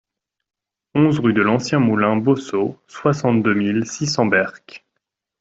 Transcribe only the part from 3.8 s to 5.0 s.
six cents Berck